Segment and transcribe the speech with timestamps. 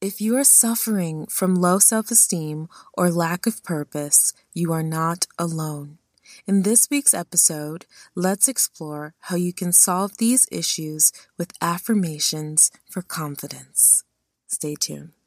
[0.00, 5.26] If you are suffering from low self esteem or lack of purpose, you are not
[5.40, 5.98] alone.
[6.46, 13.02] In this week's episode, let's explore how you can solve these issues with affirmations for
[13.02, 14.04] confidence.
[14.46, 15.17] Stay tuned.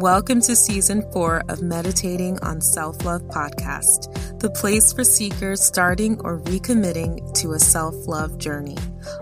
[0.00, 6.18] Welcome to season four of Meditating on Self Love podcast, the place for seekers starting
[6.22, 8.78] or recommitting to a self love journey.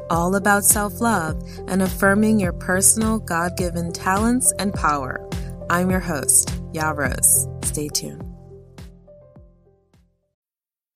[0.08, 5.28] All about self love and affirming your personal God given talents and power.
[5.68, 7.48] I'm your host, Ya Rose.
[7.64, 8.27] Stay tuned.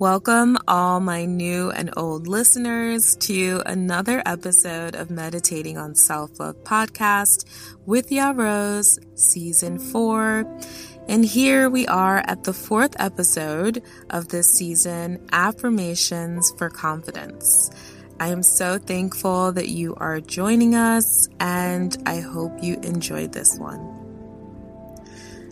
[0.00, 6.56] Welcome, all my new and old listeners, to another episode of Meditating on Self Love
[6.64, 7.44] podcast
[7.84, 10.46] with Ya Rose, season four.
[11.06, 17.70] And here we are at the fourth episode of this season Affirmations for Confidence.
[18.18, 23.58] I am so thankful that you are joining us, and I hope you enjoyed this
[23.58, 23.99] one.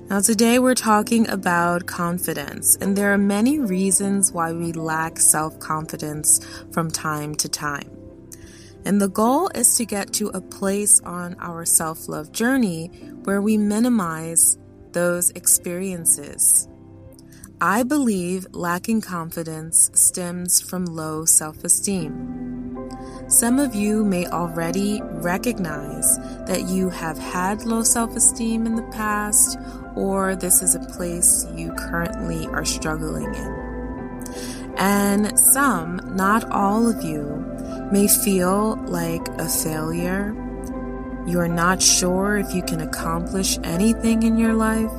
[0.09, 5.61] Now, today we're talking about confidence, and there are many reasons why we lack self
[5.61, 6.41] confidence
[6.73, 7.91] from time to time.
[8.86, 12.86] And the goal is to get to a place on our self love journey
[13.25, 14.56] where we minimize
[14.92, 16.67] those experiences.
[17.61, 22.48] I believe lacking confidence stems from low self esteem.
[23.29, 28.91] Some of you may already recognize that you have had low self esteem in the
[28.91, 29.59] past
[29.99, 34.75] or this is a place you currently are struggling in.
[34.77, 37.45] And some, not all of you,
[37.91, 40.37] may feel like a failure.
[41.27, 44.92] You are not sure if you can accomplish anything in your life.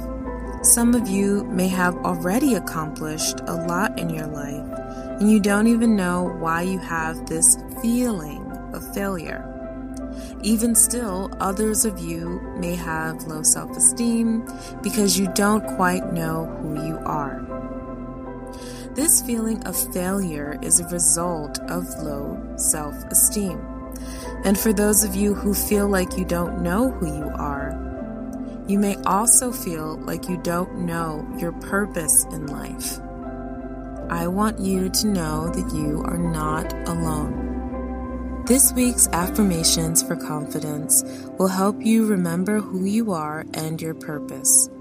[0.64, 4.68] Some of you may have already accomplished a lot in your life,
[5.22, 9.59] and you don't even know why you have this feeling of failure.
[10.42, 14.48] Even still, others of you may have low self esteem
[14.82, 17.46] because you don't quite know who you are.
[18.96, 23.60] This feeling of failure is a result of low self esteem.
[24.44, 27.78] And for those of you who feel like you don't know who you are,
[28.68, 33.00] you may also feel like you don't know your purpose in life.
[34.12, 37.49] I want you to know that you are not alone.
[38.50, 41.04] This week's affirmations for confidence
[41.38, 44.72] will help you remember who you are and your purpose.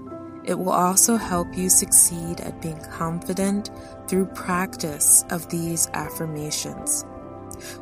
[0.43, 3.69] It will also help you succeed at being confident
[4.07, 7.03] through practice of these affirmations.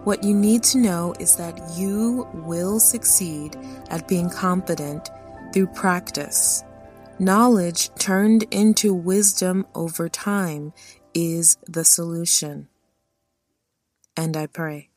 [0.03, 3.55] What you need to know is that you will succeed
[3.89, 5.09] at being confident
[5.53, 6.65] through practice.
[7.17, 10.73] Knowledge turned into wisdom over time
[11.13, 12.67] is the solution.
[14.17, 14.89] And I pray.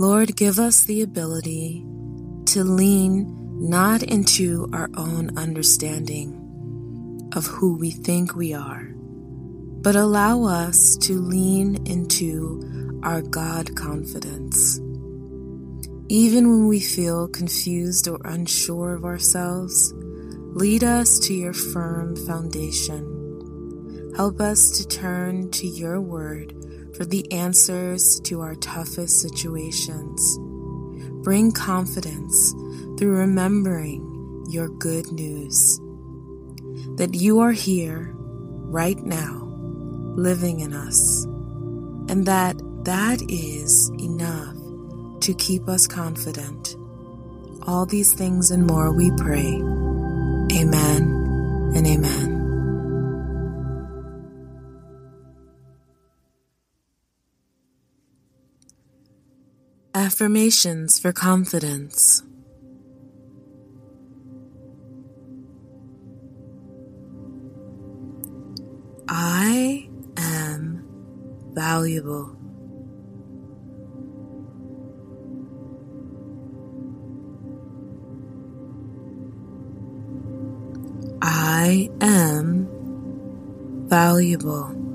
[0.00, 1.84] Lord, give us the ability
[2.46, 3.34] to lean
[3.68, 8.94] not into our own understanding of who we think we are,
[9.82, 14.78] but allow us to lean into our God confidence.
[16.08, 24.12] Even when we feel confused or unsure of ourselves, lead us to your firm foundation.
[24.14, 26.54] Help us to turn to your word
[26.98, 30.36] for the answers to our toughest situations.
[31.22, 32.52] Bring confidence
[32.98, 35.78] through remembering your good news
[36.96, 39.44] that you are here right now,
[40.16, 41.24] living in us,
[42.08, 44.56] and that that is enough
[45.20, 46.74] to keep us confident.
[47.62, 49.54] All these things and more we pray.
[50.52, 52.17] Amen and amen.
[60.18, 62.24] Affirmations for confidence.
[69.08, 70.82] I am
[71.54, 72.36] valuable.
[81.22, 82.66] I am
[83.88, 84.87] valuable.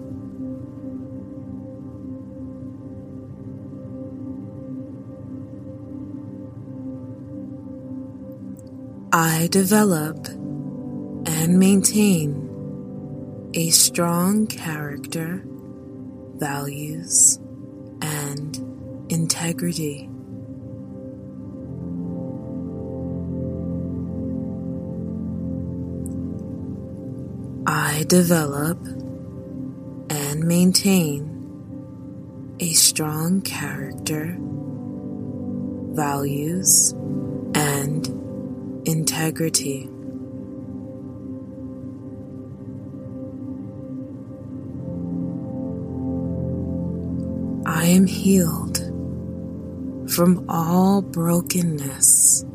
[9.16, 12.50] I develop and maintain
[13.54, 15.44] a strong character,
[16.38, 17.38] values,
[18.02, 18.58] and
[19.10, 20.10] integrity.
[27.68, 28.84] I develop
[30.10, 31.30] and maintain
[32.60, 34.36] a strong character,
[35.94, 36.94] values,
[37.54, 38.23] and
[38.86, 39.90] integrity.
[47.66, 48.78] I am healed
[50.10, 52.46] from all brokenness.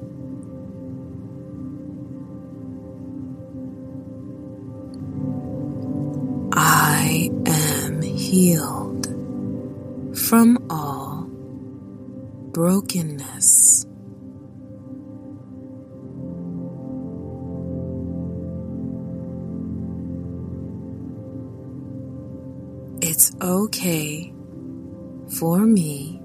[6.52, 9.06] I am healed
[10.16, 11.26] from all
[12.52, 13.67] brokenness.
[23.78, 24.32] Okay
[25.38, 26.20] for me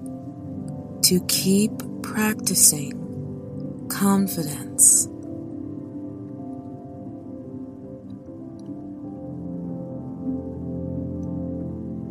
[1.02, 1.70] to keep
[2.02, 2.92] practicing
[3.88, 5.06] confidence.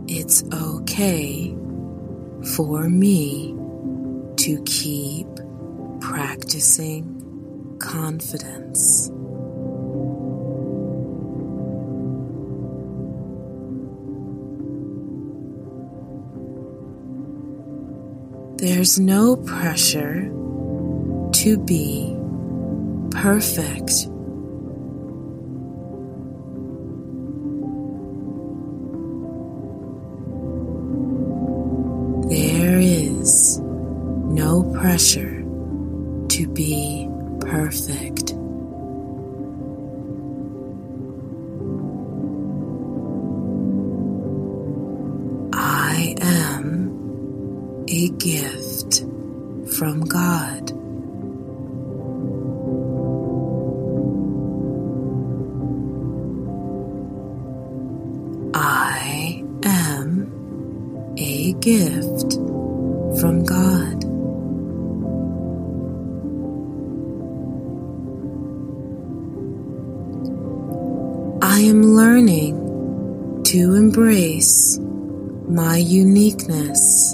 [0.07, 1.53] It's okay
[2.55, 3.53] for me
[4.37, 5.27] to keep
[5.99, 9.11] practicing confidence.
[18.63, 20.21] There's no pressure
[21.33, 22.15] to be
[23.11, 23.91] perfect.
[32.29, 35.32] There is no pressure
[61.43, 62.33] a gift
[63.19, 64.05] from God.
[71.43, 74.79] I am learning to embrace
[75.49, 77.13] my uniqueness.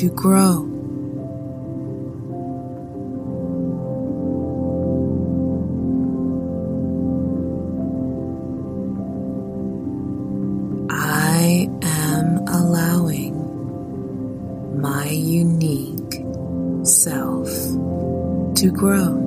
[0.00, 0.66] To grow.
[10.88, 13.34] I am allowing
[14.80, 16.24] my unique
[16.82, 17.50] self
[18.56, 19.18] to grow.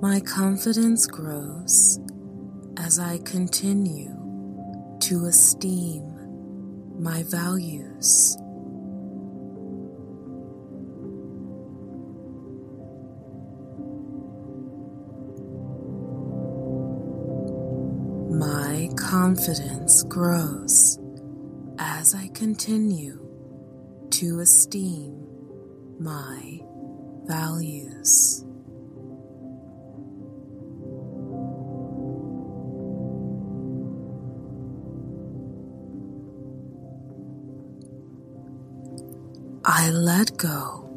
[0.00, 1.98] My confidence grows
[2.78, 4.23] as I continue
[5.04, 6.02] to esteem
[6.98, 8.38] my values.
[18.30, 20.98] My confidence grows
[21.78, 23.20] as I continue
[24.12, 25.26] to esteem
[26.00, 26.60] my
[27.26, 28.42] values.
[39.84, 40.88] I let go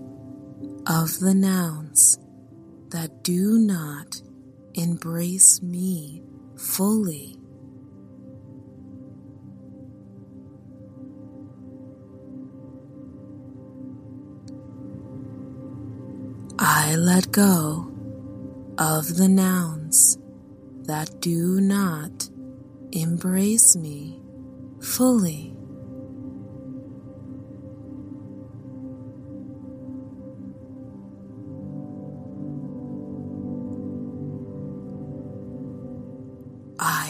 [0.88, 2.18] of the nouns
[2.92, 4.22] that do not
[4.76, 6.24] embrace me
[6.56, 7.38] fully.
[16.58, 17.92] I let go
[18.78, 20.18] of the nouns
[20.84, 22.30] that do not
[22.94, 24.22] embrace me
[24.80, 25.57] fully.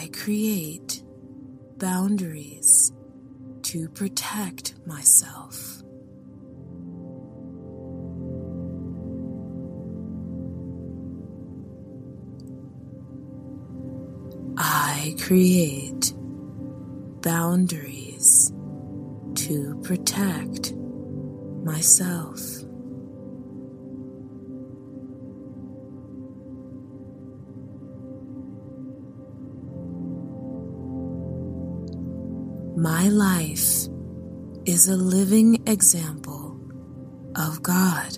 [0.08, 1.02] I create
[1.76, 2.94] boundaries
[3.64, 5.82] to protect myself.
[14.56, 16.14] I create
[17.20, 18.50] boundaries
[19.34, 20.72] to protect
[21.64, 22.40] myself.
[32.78, 33.88] My life
[34.64, 36.60] is a living example
[37.34, 38.16] of God.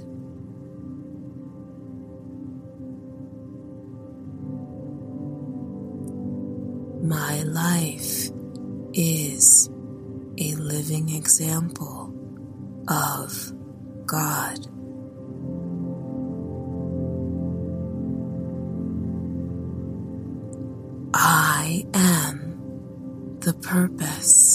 [7.02, 8.28] My life
[8.92, 9.70] is
[10.36, 12.12] a living example
[12.86, 13.52] of
[14.04, 14.58] God.
[21.14, 24.49] I am the purpose.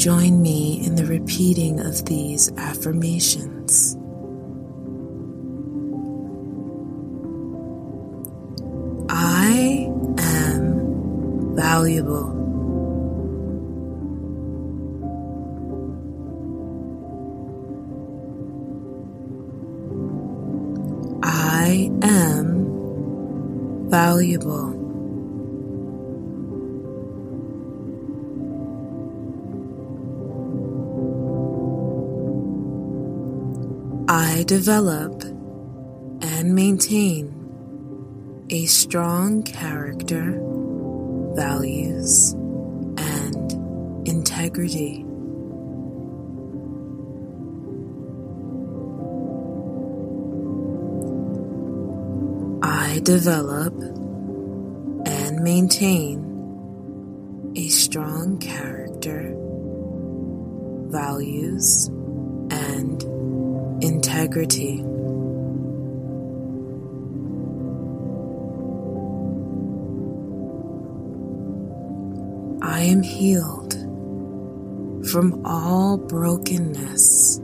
[0.00, 3.98] Join me in the repeating of these affirmations.
[9.10, 12.32] I am valuable.
[21.22, 24.69] I am valuable.
[34.40, 40.40] I develop and maintain a strong character,
[41.36, 45.04] values, and integrity.
[52.62, 53.74] I develop
[55.04, 59.34] and maintain a strong character,
[60.88, 61.90] values,
[63.82, 64.84] integrity.
[72.62, 73.72] I am healed
[75.10, 77.40] from all brokenness.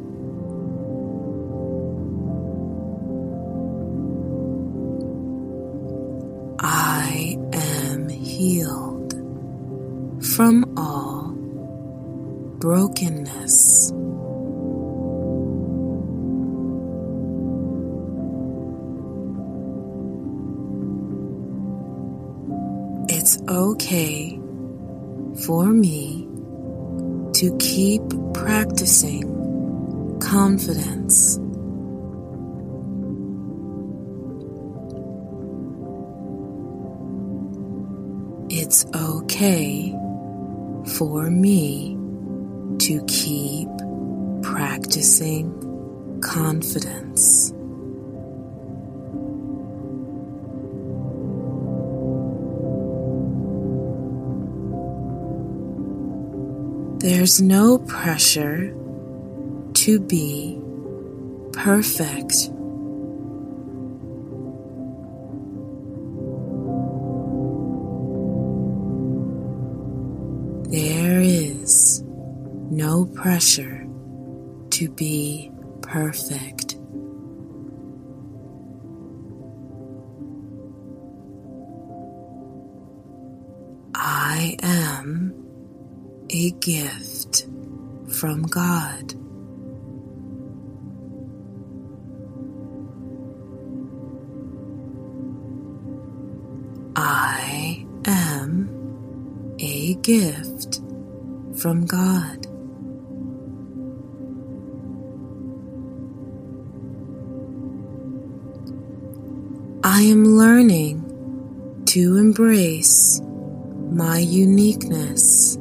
[23.27, 24.39] It's okay
[25.45, 26.29] for me
[27.35, 28.01] to keep
[28.33, 31.37] practicing confidence.
[38.49, 39.91] It's okay
[40.97, 41.99] for me
[42.79, 43.69] to keep
[44.45, 47.56] practicing confidence.
[57.07, 58.75] There's no pressure
[59.75, 60.61] to be
[61.53, 62.51] perfect.
[70.69, 72.03] There is
[72.73, 73.87] no pressure
[74.71, 76.75] to be perfect.
[83.95, 85.46] I am
[86.39, 87.47] a gift
[88.11, 89.15] from God.
[96.95, 100.83] I am a gift
[101.59, 102.47] from God.
[109.83, 115.57] I am learning to embrace my uniqueness.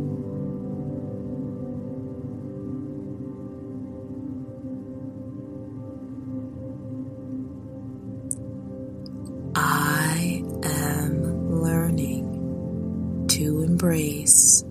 [13.96, 14.66] Embrace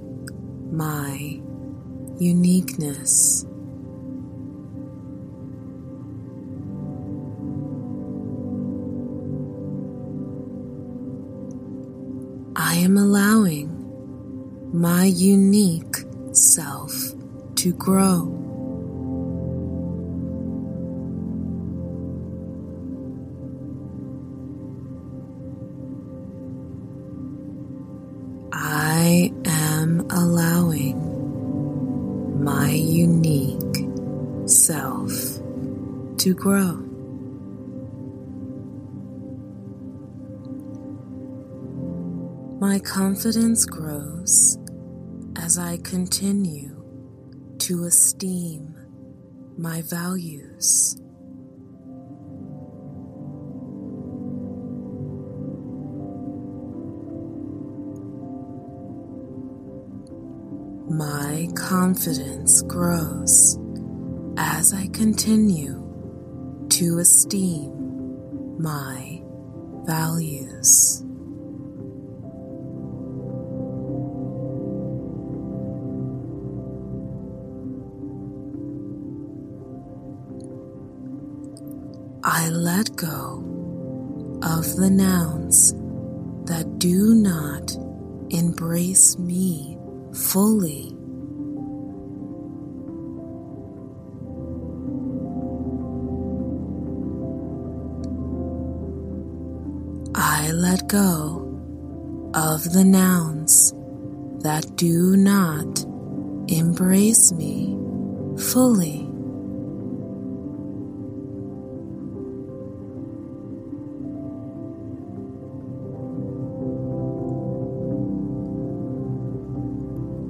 [0.71, 1.41] my
[2.19, 3.47] uniqueness.
[12.57, 13.71] I am allowing
[14.75, 15.97] my unique
[16.33, 16.93] self
[17.57, 18.34] to grow.
[36.45, 36.75] Grow.
[42.61, 44.59] My confidence grows
[45.37, 46.85] as I continue
[47.61, 48.77] to esteem
[49.57, 50.99] my values.
[60.91, 63.59] My confidence grows
[64.37, 65.84] as I continue
[66.75, 67.71] to esteem
[68.59, 69.23] my
[69.87, 71.05] values.
[82.25, 83.45] I let go
[84.43, 85.75] of the nouns
[86.47, 87.73] that do not
[88.31, 89.79] embrace me
[90.13, 91.04] fully.
[100.55, 101.51] Let go
[102.33, 103.73] of the nouns
[104.43, 105.85] that do not
[106.49, 107.77] embrace me
[108.39, 109.09] fully.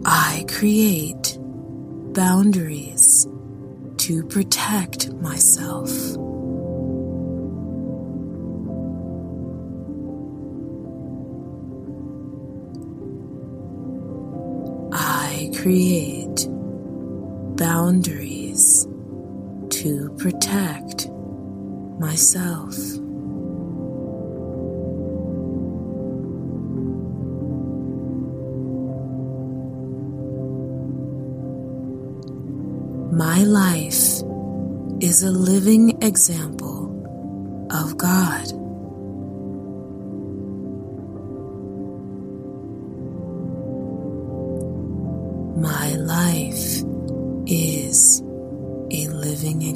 [0.07, 1.39] I create
[2.15, 3.29] boundaries
[3.99, 5.91] to protect myself.
[15.65, 16.47] Create
[17.57, 18.87] boundaries
[19.71, 21.09] to protect
[21.99, 22.77] myself.
[33.11, 34.21] My life
[35.01, 36.91] is a living example
[37.71, 38.64] of God.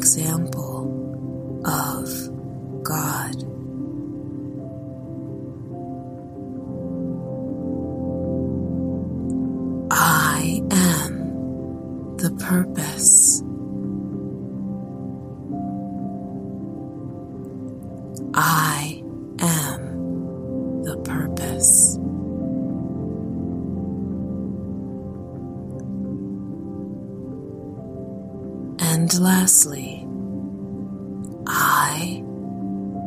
[0.08, 0.88] Example
[1.66, 2.08] of
[2.82, 3.36] God.
[9.90, 13.42] I am the purpose.
[18.32, 18.67] I
[29.18, 30.06] lastly,
[31.46, 32.22] I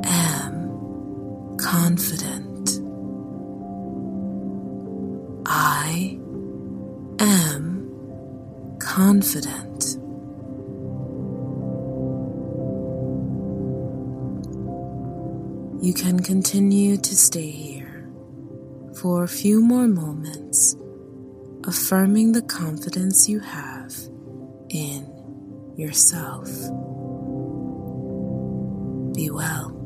[0.03, 2.79] am confident.
[5.45, 6.19] I
[7.19, 9.97] am confident.
[15.83, 18.11] You can continue to stay here
[19.01, 20.75] for a few more moments,
[21.63, 23.95] affirming the confidence you have
[24.69, 25.10] in
[25.77, 26.47] yourself.
[29.13, 29.77] Be well.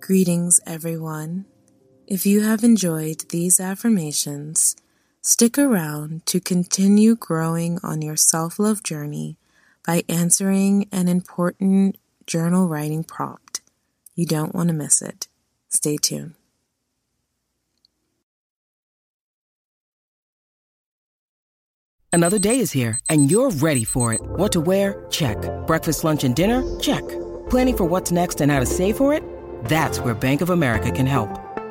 [0.00, 1.44] Greetings, everyone.
[2.10, 4.74] If you have enjoyed these affirmations,
[5.22, 9.36] stick around to continue growing on your self love journey
[9.86, 13.60] by answering an important journal writing prompt.
[14.16, 15.28] You don't want to miss it.
[15.68, 16.34] Stay tuned.
[22.12, 24.20] Another day is here, and you're ready for it.
[24.20, 25.06] What to wear?
[25.10, 25.38] Check.
[25.68, 26.60] Breakfast, lunch, and dinner?
[26.80, 27.06] Check.
[27.50, 29.22] Planning for what's next and how to save for it?
[29.66, 31.49] That's where Bank of America can help.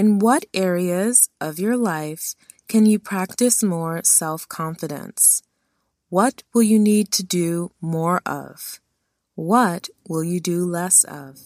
[0.00, 2.34] In what areas of your life
[2.68, 5.42] can you practice more self-confidence?
[6.08, 8.80] What will you need to do more of?
[9.34, 11.40] What will you do less of?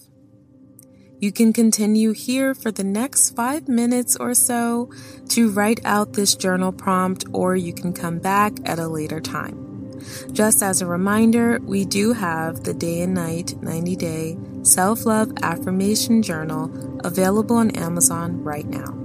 [1.18, 4.88] You can continue here for the next five minutes or so
[5.30, 9.98] to write out this journal prompt, or you can come back at a later time.
[10.30, 15.30] Just as a reminder, we do have the day and night 90 day self love
[15.42, 16.70] affirmation journal
[17.04, 18.96] available on Amazon right now.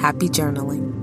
[0.00, 1.01] Happy journaling.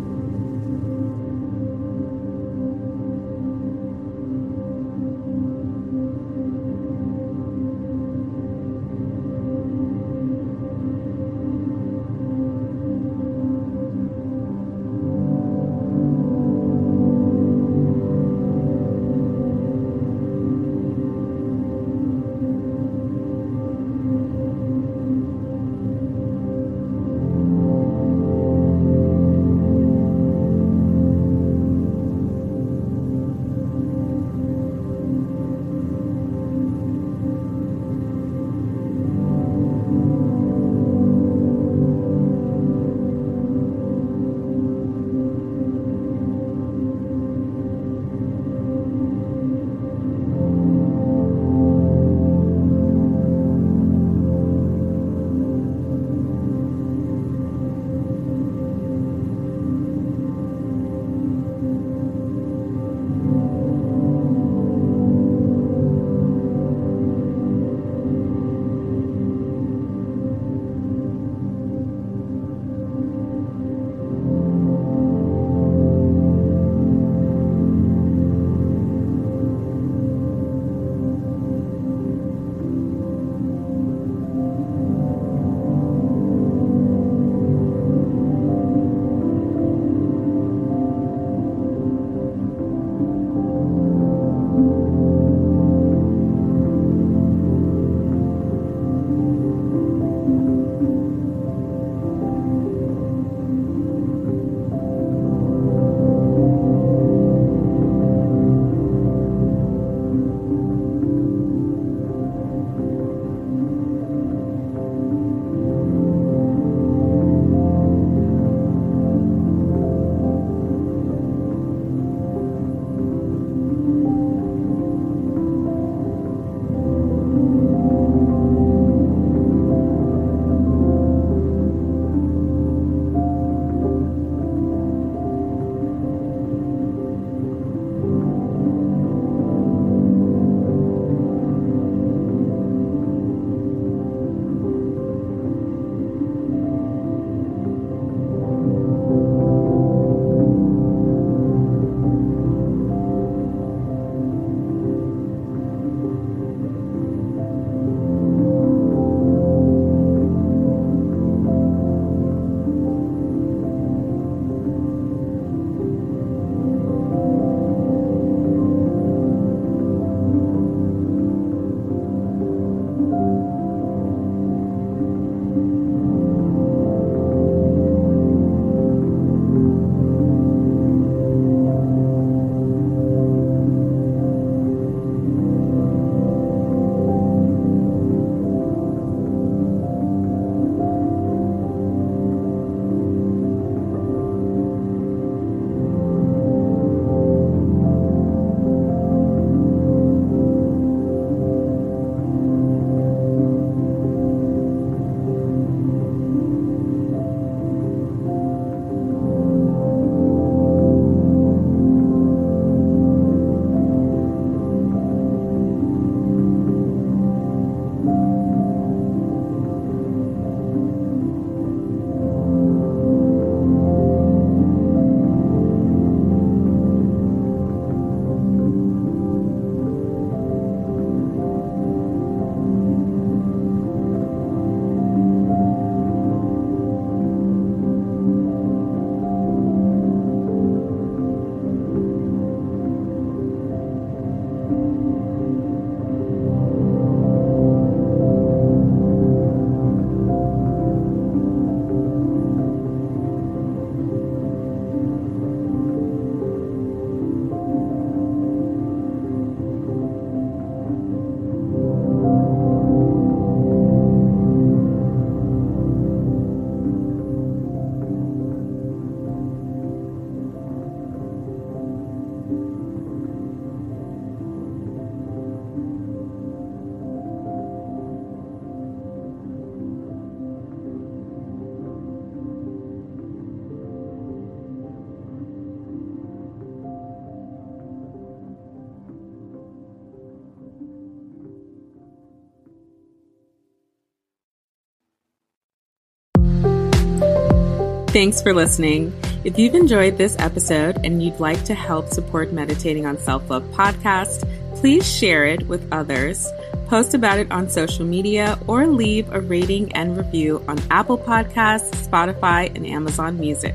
[298.20, 299.14] Thanks for listening.
[299.46, 303.64] If you've enjoyed this episode and you'd like to help support Meditating on Self Love
[303.72, 304.44] podcast,
[304.76, 306.46] please share it with others,
[306.88, 311.96] post about it on social media, or leave a rating and review on Apple Podcasts,
[312.06, 313.74] Spotify, and Amazon Music.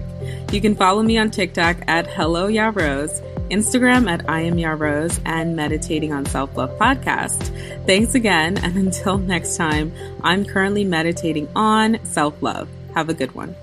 [0.52, 4.72] You can follow me on TikTok at Hello Ya Rose, Instagram at I am Ya
[4.72, 7.40] Rose, and Meditating on Self Love podcast.
[7.86, 9.90] Thanks again, and until next time,
[10.22, 12.68] I'm currently meditating on self love.
[12.94, 13.56] Have a good one.